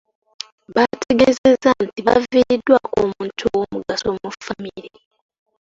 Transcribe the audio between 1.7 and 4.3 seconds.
nti baviiriddwako omuntu owoomugaso mu